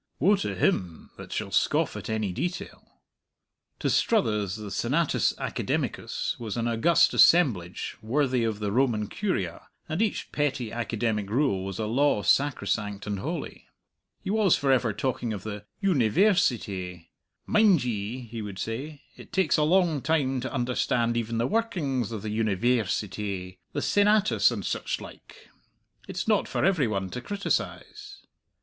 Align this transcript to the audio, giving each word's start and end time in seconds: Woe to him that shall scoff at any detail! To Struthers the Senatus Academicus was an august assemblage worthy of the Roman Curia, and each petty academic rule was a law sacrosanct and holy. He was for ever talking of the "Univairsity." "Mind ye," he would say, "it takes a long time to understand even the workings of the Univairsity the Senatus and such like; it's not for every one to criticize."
Woe 0.17 0.35
to 0.37 0.55
him 0.55 1.11
that 1.17 1.31
shall 1.31 1.51
scoff 1.51 1.95
at 1.95 2.09
any 2.09 2.33
detail! 2.33 2.99
To 3.77 3.87
Struthers 3.87 4.55
the 4.55 4.71
Senatus 4.71 5.35
Academicus 5.37 6.35
was 6.39 6.57
an 6.57 6.67
august 6.67 7.13
assemblage 7.13 7.95
worthy 8.01 8.43
of 8.43 8.57
the 8.57 8.71
Roman 8.71 9.09
Curia, 9.09 9.67
and 9.87 10.01
each 10.01 10.31
petty 10.31 10.71
academic 10.71 11.29
rule 11.29 11.63
was 11.65 11.77
a 11.77 11.85
law 11.85 12.23
sacrosanct 12.23 13.05
and 13.05 13.19
holy. 13.19 13.67
He 14.23 14.31
was 14.31 14.57
for 14.57 14.71
ever 14.71 14.91
talking 14.91 15.33
of 15.33 15.43
the 15.43 15.65
"Univairsity." 15.83 17.09
"Mind 17.45 17.83
ye," 17.83 18.21
he 18.21 18.41
would 18.41 18.57
say, 18.57 19.03
"it 19.15 19.31
takes 19.31 19.55
a 19.57 19.61
long 19.61 20.01
time 20.01 20.39
to 20.39 20.51
understand 20.51 21.15
even 21.15 21.37
the 21.37 21.45
workings 21.45 22.11
of 22.11 22.23
the 22.23 22.29
Univairsity 22.35 23.59
the 23.73 23.83
Senatus 23.83 24.49
and 24.49 24.65
such 24.65 24.99
like; 24.99 25.49
it's 26.07 26.27
not 26.27 26.47
for 26.47 26.65
every 26.65 26.87
one 26.87 27.11
to 27.11 27.21
criticize." 27.21 28.25